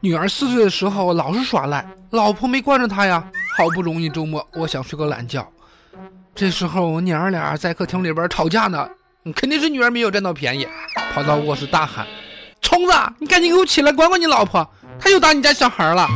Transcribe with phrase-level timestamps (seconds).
[0.00, 3.24] 女儿四岁的时候老是耍赖，老婆没惯着她呀。
[3.56, 5.50] 好不容易周末，我想睡个懒觉，
[6.34, 8.86] 这时候娘儿俩在客厅里边吵架呢，
[9.34, 10.68] 肯定是女儿没有占到便宜，
[11.14, 12.06] 跑到卧室大喊
[12.60, 14.68] ：“虫子，你赶紧给我起来管管你老婆，
[14.98, 16.06] 她又打你家小孩了。”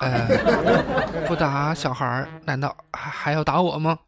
[0.00, 3.98] 呃，不打小孩，难道还还要打我吗？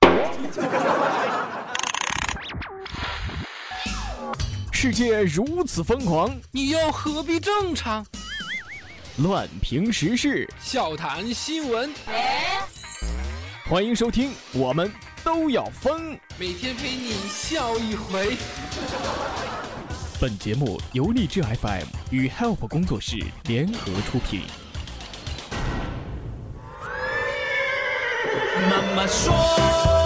[4.70, 8.06] 世界如此疯狂，你又何必正常？
[9.18, 11.92] 乱评时事，笑谈新闻，
[13.68, 14.92] 欢迎收听，我们
[15.24, 18.36] 都要疯，每天陪你笑一回。
[20.20, 23.16] 本节目由荔枝 FM 与 Help 工作室
[23.48, 24.42] 联合出品。
[28.70, 29.97] 妈妈说。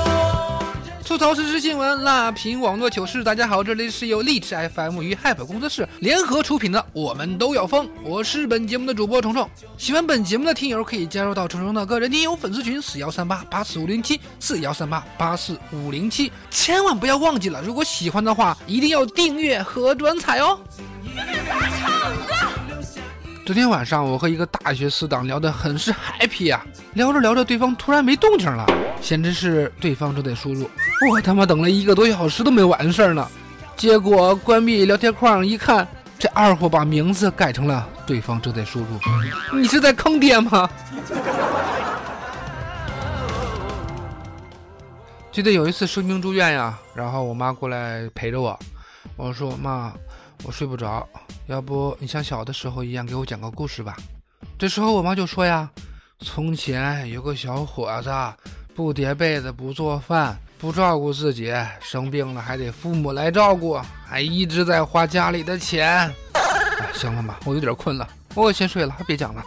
[1.13, 3.23] 吐槽时事新闻，辣评网络糗事。
[3.23, 9.47] 大家好，这里是由荔枝 FM 与 h y p 工作室联合出品的《我们都要疯》，我是本节目的主播虫虫。
[9.77, 20.59] 喜欢本节目的听友可以加入到虫虫的个人听友粉丝群四幺三八八四五零七四幺三八八四五零七，千万不要忘记了，如果喜欢的话，一定要订阅和转采哦。
[23.45, 28.65] 昨天晚上，我和一个大学死党聊得很是 happy 啊，聊着聊着，对方突然没动静了，
[29.03, 30.71] 显示是对方正在输入。
[31.11, 33.29] 我他妈等了一个多小时都没完事儿呢，
[33.77, 35.87] 结果关闭聊天框一看，
[36.19, 38.87] 这二货把名字改成了对方正在输入。
[39.59, 40.71] 你是在坑爹吗？
[45.33, 48.59] 记得有一次生病住院呀，然后我妈过来陪着我，
[49.17, 49.93] 我说妈，
[50.45, 51.09] 我睡不着，
[51.47, 53.97] 要不你像小的时候一样给我讲个故事吧。
[54.59, 55.69] 这时候我妈就说呀，
[56.21, 58.11] 从前有个小伙子，
[58.75, 60.39] 不叠被子，不做饭。
[60.59, 66.09] 不照顾自己，生病了还得父母来照顾，还一直在花家里的钱。
[66.95, 69.45] 行了吧，我有点困了，我先睡了，别讲了。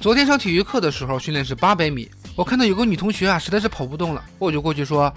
[0.00, 5.12] 昨天上体育课的时候，训练是八百米，我看到有个女同学啊，实在是跑不动了，我就过去说：“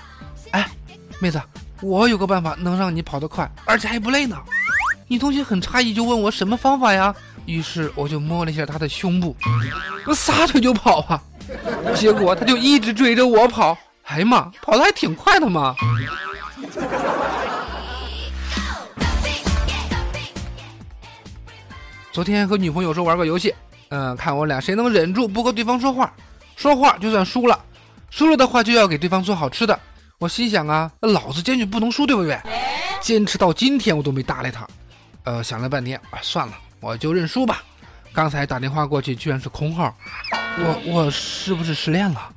[0.51, 0.69] 哎，
[1.19, 1.41] 妹子，
[1.81, 4.37] 我有个办法能让你跑得快，而且还不累呢。”
[5.09, 7.13] 女同学很诧异，就问我什么方法呀？
[7.45, 9.35] 于是我就摸了一下他的胸部，
[10.05, 11.21] 我撒腿就跑啊，
[11.95, 15.75] 结果他就一直追着我跑，哎呀妈，跑的还挺快的嘛。
[22.11, 23.53] 昨天和女朋友说玩个游戏，
[23.89, 26.13] 嗯，看我俩谁能忍住不和对方说话，
[26.55, 27.59] 说话就算输了，
[28.09, 29.77] 输了的话就要给对方做好吃的。
[30.19, 32.39] 我心想啊，老子坚决不能输，对不对？
[33.01, 34.65] 坚持到今天我都没搭理他，
[35.23, 36.53] 呃，想了半天啊，算了。
[36.83, 37.63] 我就认输吧。
[38.11, 39.95] 刚才打电话过去居然是空号，
[40.57, 42.29] 我我是不是失恋了？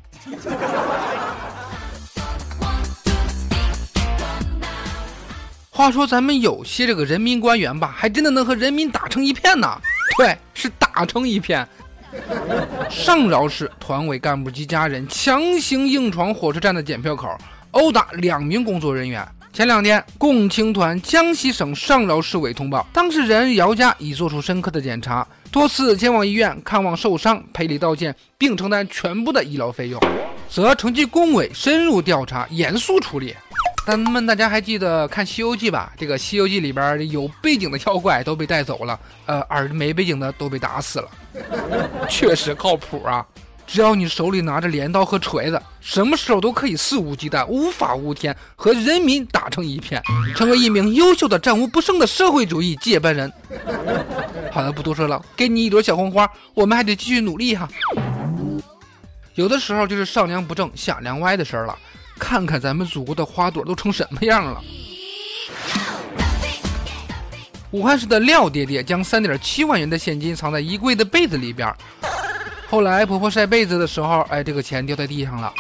[5.68, 9.68] 话说咱们有些这个人民官员吧，还真的能和人民打成一片呢。
[10.16, 11.66] 对，是打成一片。
[12.88, 17.36] 上饶市团委干部及家人强行硬闯火车站的检票口，
[17.72, 19.26] 殴打两名工作人员。
[19.56, 29.98] 前两天，共青团江西省上饶市委通报，当事人姚家已做出深刻的检查，多次前往医院看望受伤，赔礼道歉，并承担全部的医疗费用，
[30.50, 33.34] 则成绩工委深入调查，严肃处理。
[33.86, 35.90] 咱们大家还记得看《西游记》吧？
[35.96, 41.08] 这个《西游记》里边有背景的妖怪都被带走了，呃，而没背景的都被打死了，
[42.10, 43.24] 确实靠谱啊。
[43.66, 50.00] 只要你手里拿着镰刀和锤子，什么时候都可以肆无忌惮、无法无天，和人民打成一片，
[50.34, 53.30] 成为一名优秀的、战无不胜的社会主义接班人。
[54.52, 57.68] 好了，不多说了，给你一朵小红花，我们还得继续努力哈。
[59.34, 61.76] 有的时候就是上梁不正下梁歪的事儿了，
[62.18, 64.62] 看看咱们祖国的花朵都成什么样了。
[67.72, 71.70] 武汉市的廖爹爹将三点七万元的现金藏在衣柜的被子里边。
[72.68, 75.52] 后来婆婆晒被子的时候，哎，这个钱掉在地上了。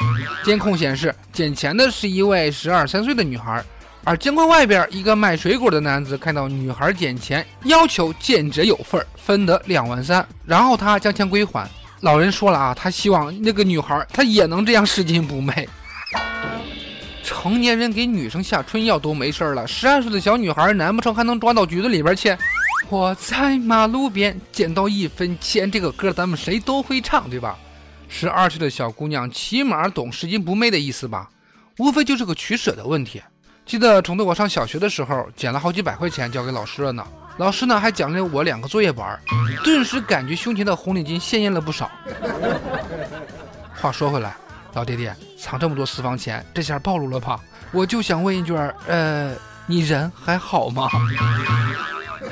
[0.44, 3.62] 监控显示，捡钱的是一位十二三岁的女孩，
[4.02, 11.68] 而监控外边一个卖水果的男子看到女孩捡钱，要求见者有份儿，分得两万三，然后他将钱归还。
[12.00, 15.68] 老人说了啊，他希望那个女孩她也能这样拾金不昧。
[17.22, 22.36] 成年人给女生下春药都没事了，十二岁的小女孩难不成还能抓到局子里边去？
[22.88, 27.58] 我在马路边捡到一分钱，这个歌咱们谁都会唱，对吧？
[28.08, 31.28] 十二岁的小姑娘起码懂拾金不昧的意思吧？
[31.78, 33.20] 无非就是个取舍的问题。
[33.64, 37.04] 记得宠的我上小学的时候，捡了好几百块钱交给老师了呢。
[37.38, 39.04] 老师呢还奖励我两个作业本，
[39.64, 41.90] 顿时感觉胸前的红领巾鲜艳了不少。
[43.74, 44.36] 话说回来，
[44.72, 47.40] 老爹爹藏这么多私房钱，这下暴露了吧？
[47.72, 48.54] 我就想问一句，
[48.86, 49.34] 呃，
[49.66, 50.88] 你人还好吗？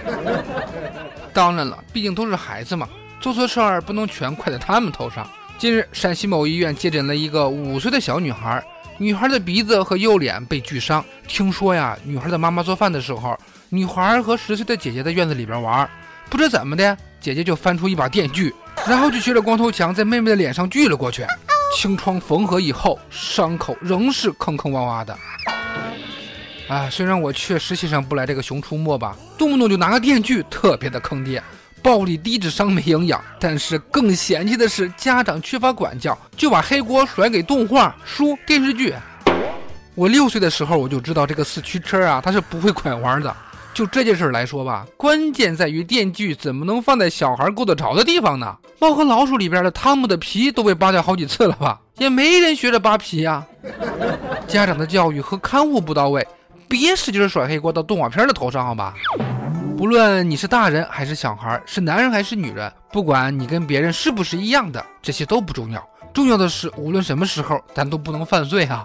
[1.32, 2.88] 当然了，毕竟都是孩子嘛，
[3.20, 5.28] 做错事儿不能全怪在他们头上。
[5.58, 8.62] 近日，陕西某医院接诊了一个五岁的小女孩，
[8.98, 11.04] 女孩的鼻子和右脸被锯伤。
[11.26, 13.36] 听说呀，女孩的妈妈做饭的时候，
[13.68, 15.88] 女孩和十岁的姐姐在院子里边玩，
[16.28, 18.54] 不知怎么的，姐姐就翻出一把电锯，
[18.86, 21.24] 然后就学着光头强在妹妹的脸上锯了过去。
[21.76, 25.16] 清创缝合以后，伤口仍是坑坑洼洼的。
[26.66, 31.42] 啊，虽然我确实欣赏不来这个熊出没吧，动不动就拿个电锯，特别的坑爹，
[31.82, 33.22] 暴力低智商没营养。
[33.38, 38.94] 但是更嫌弃的是家长缺乏管教，就把黑锅甩给动画、书、电视剧。
[39.94, 43.36] 我六岁的时候我就知道这个四驱车啊，它是不会拐弯的。
[43.74, 48.56] 就这件事来说吧，关键在于电锯怎么能放在小孩够得着的地方呢？
[48.78, 53.44] 猫和老鼠里边的汤姆的皮都被扒掉好几次了吧，也没人学着扒皮呀。
[54.48, 56.26] 家长的教育和看护不到位。
[56.74, 58.94] 别使劲甩黑锅到动画片的头上，好吧？
[59.78, 65.88] 不论你是大人还是小孩，是男人还是女人，不管你跟别人是不是一样的，这些都不重要。
[66.12, 68.84] 重要的是，无论什么时候，咱都不能犯罪啊。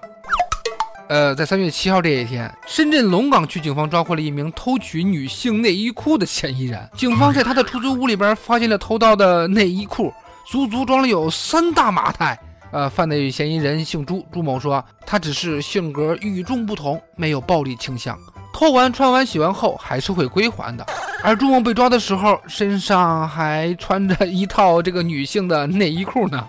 [1.07, 6.87] 呃，在三月七号这一天，深圳龙岗区警方抓获了一名偷取女性内衣裤的嫌疑人。
[6.95, 10.13] 警方在他的出租屋里边发现了偷盗的内衣裤，
[10.45, 12.39] 足足装了有三大麻袋。
[12.71, 18.17] 呃，犯罪嫌疑人姓朱，朱某说他只是性格与众不同，没有暴力倾向，
[18.53, 20.85] 偷完、穿完、洗完后还是会归还的。
[21.23, 26.47] 而朱某被抓的时候，身上还穿着一套这个女性的内衣裤呢。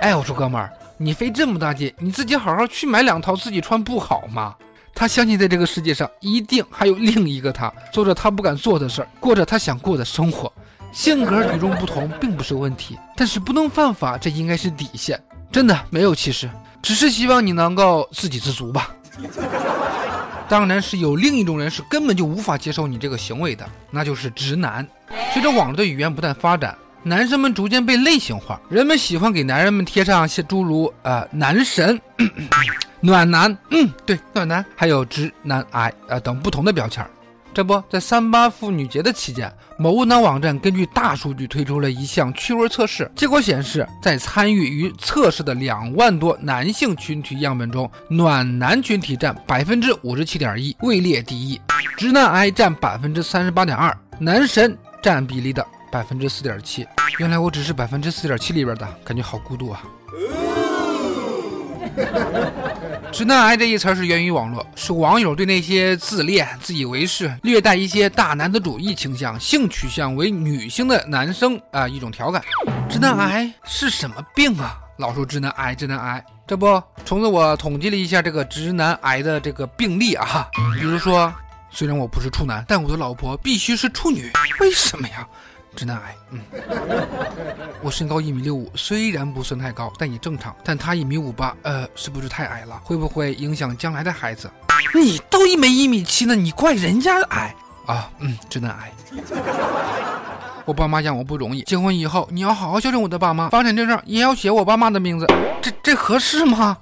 [0.00, 4.54] 哎，我说哥们儿，你费这么大劲，你自己好好去买两套自己穿不好吗？
[4.96, 10.52] 他相信在这个世界上一定还有另一个他，做着他不敢做的事儿，过着他想过的生活。
[10.94, 15.20] 性格与众不同并不是问题，但是不能犯法，这应该是底线。
[15.50, 16.48] 真的没有歧视，
[16.80, 18.94] 只是希望你能够自给自足吧。
[20.48, 24.86] 当然是有另一种人是根本就无法接受你这个行为的，那就是直男。
[25.32, 32.00] 随着网络的语言不断发展，男生们逐渐被类型化，人们喜欢给男人们贴上些诸如呃男神、
[33.00, 37.04] 暖男，嗯，对，暖男，还有直男癌啊等不同的标签。
[37.54, 39.48] 这不在三八妇女节的期间，
[39.78, 43.08] 某无脑网站根据大数据推出了一项趣味测试。
[43.14, 51.56] 结果显示，在参与于测试的两万多男性群体样本中，暖男群体占百分之五十七点一，位列第一；
[51.96, 56.84] 直男癌占百分之三十八点二，男神占比例的百分之四点七。
[57.18, 59.80] 原来我只是百分之四点七里边的，感觉好孤独啊。
[63.14, 72.42] 直男癌这一词是源于网络，是网友对那些自恋、自以为是、略带一些大男子主义倾向、性取向为女性的男生啊一种调侃。
[72.90, 74.76] 直男癌是什么病啊？
[74.96, 76.24] 老说直男癌，直男癌。
[76.44, 81.32] 这不，虫子我统计了一下这个直男癌的这个病例啊，比如说，
[81.70, 85.24] 虽然我不是处男，但我的老婆必须是处女，为什么呀？
[85.74, 86.40] 直男癌，嗯，
[87.82, 90.54] 我身高一米六五，虽然不算太高，但也正常。
[90.64, 92.80] 但他一米五八，呃，是不是太矮了？
[92.84, 94.50] 会不会影响将来的孩子？
[94.94, 97.54] 你都一没一米七呢，你怪人家矮
[97.86, 98.10] 啊？
[98.20, 98.92] 嗯，直男癌。
[100.64, 105.26] 我爸妈养我不容易，结婚以后你要好好孝顺我的爸妈，房产证上也要写我爸妈的名字，
[105.60, 106.78] 这这合适吗？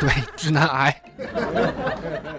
[0.00, 1.02] 对，直男癌。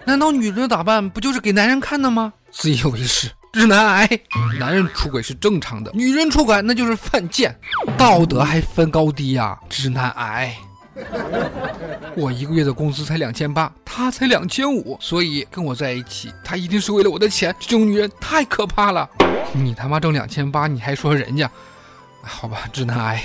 [0.05, 2.33] 难道女人的打扮不就是给男人看的吗？
[2.51, 3.29] 自以为是。
[3.51, 4.07] 直男癌，
[4.59, 7.55] 男人出轨是正常的，女人出轨那就是犯贱，
[7.97, 9.57] 道德还分高低呀！
[9.67, 10.55] 直男癌，
[12.15, 17.53] 我一个月的工资才两千八，他才两千五，所以跟我在一起，他一定是为了我的钱。
[17.59, 19.09] 这种女人太可怕了！
[19.53, 21.49] 你他妈挣两千八，你还说人家？
[22.21, 23.23] 好吧，直男癌。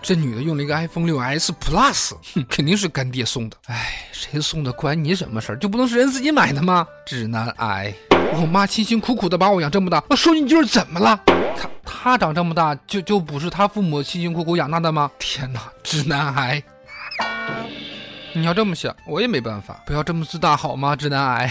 [0.00, 3.56] 这女的用了一个 iPhone 六 S Plus，哼，肯定是干爹送的。
[3.66, 5.56] 哎，谁送的关你什么事儿？
[5.56, 6.86] 就不能是人自己买的吗？
[7.04, 7.92] 直男癌。
[8.34, 11.20] 我妈辛辛苦苦的把我养这么大，我说你就是怎么了？
[11.56, 15.10] 她她长这么大就就不是她父母辛辛苦苦养大的吗？
[15.18, 16.62] 天哪，直男癌！
[18.32, 19.82] 你要这么想，我也没办法。
[19.84, 20.94] 不要这么自大好吗？
[20.94, 21.50] 直男癌！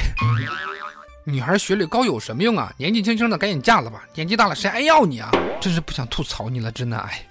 [1.25, 2.71] 女孩学历高有什么用啊？
[2.77, 5.29] 年纪轻轻的赶紧嫁了吧，年纪大了谁还要你啊？
[5.59, 7.26] 真是不想吐槽你了，直男癌！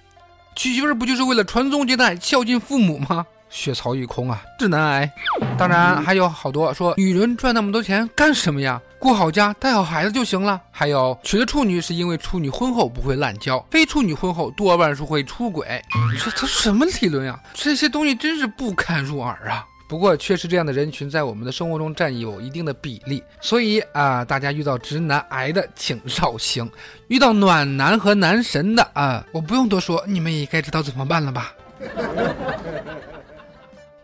[0.57, 3.25] 娶媳妇不就是为了传宗接代、孝敬父母吗？
[3.51, 5.13] 血槽一空啊，直男癌！
[5.57, 8.81] 当然还有好多说女人赚那么多钱干什么呀？
[8.99, 10.61] 顾好家，带好孩子就行了。
[10.71, 15.81] 还有娶了处女是因为处女婚后不会滥交，非处女婚后多半是会出轨。
[16.19, 17.39] 这这什么理论呀？
[17.55, 19.65] 这些东西真是不堪入耳啊！
[19.88, 26.69] 不过确实这样的人群在我们的生活中占有一定的比例，所以啊，大家遇到直男癌的请绕行，
[27.09, 31.55] 遇到暖男和男神的啊，我不用多说，你们也该知道怎么办了吧？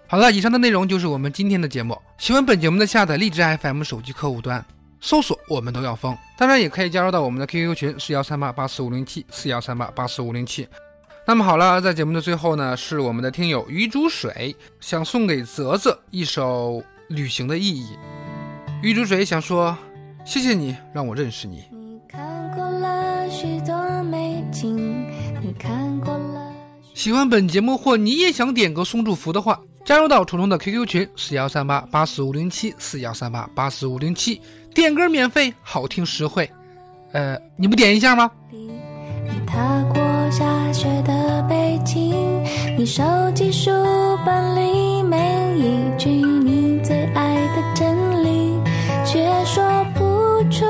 [0.07, 1.99] 好了，以上的内容就是我们今天的节目。
[2.19, 4.65] 喜欢本节目的，下载荔枝 FM 手机客户端，
[5.01, 6.17] 搜索“我们都要疯”。
[6.39, 10.69] 当然，也可以加入到我们的 QQ 群四幺三八八四五零七四幺三八八四五零七。
[11.25, 17.95] 那么好了，在节目的最后呢，是我们的听友鱼煮水想送给泽泽一首《旅行的意义》。
[18.83, 19.77] 鱼煮水想说，
[20.25, 21.65] 谢谢你让我认识你。
[21.71, 24.77] 你看过了许多美景，
[25.41, 26.53] 你看过了。
[26.93, 34.41] 喜欢本节目或你也想点歌送祝福的话，加入到虫虫的 QQ 群四幺三八八四五零七四幺三八八四五零七，
[34.75, 36.51] 点歌免费，好听实惠。
[37.13, 38.29] 呃，你不点一下吗？
[38.51, 40.12] 你踏过
[42.83, 43.01] 你收
[43.33, 43.71] 集书
[44.27, 45.17] 本里每
[45.57, 48.59] 一句你最爱的真理，
[49.05, 49.63] 却说
[49.95, 50.03] 不
[50.51, 50.65] 出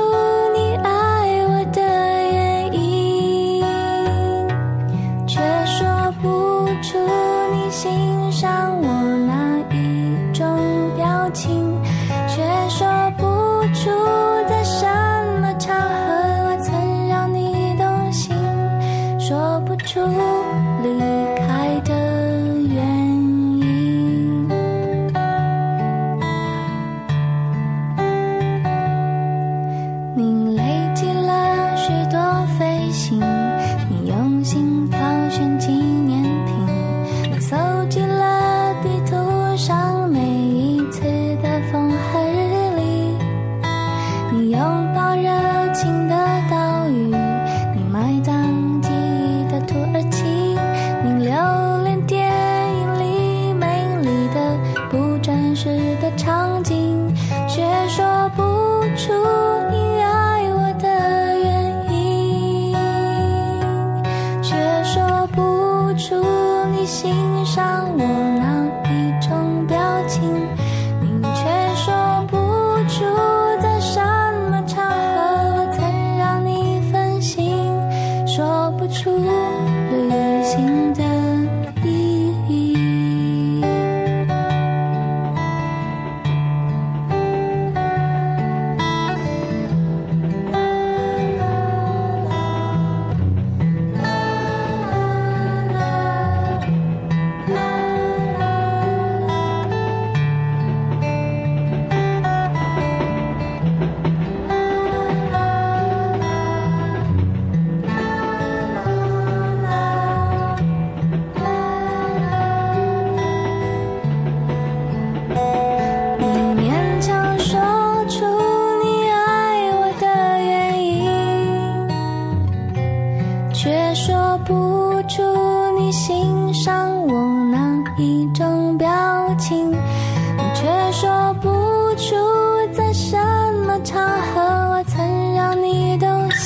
[0.53, 1.81] 你爱我的
[2.31, 3.65] 原因，
[5.25, 6.99] 却说不出
[7.51, 8.92] 你欣赏我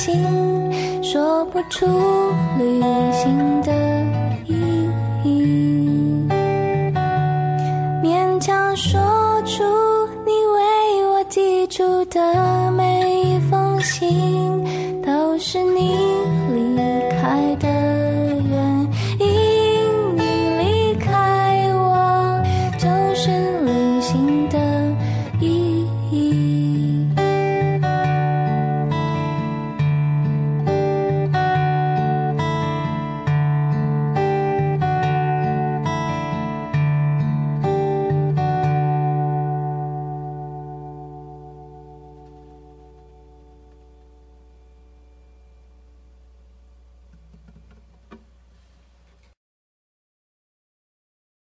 [0.08, 1.86] 动心，说不出
[2.58, 2.80] 旅
[3.12, 3.72] 行的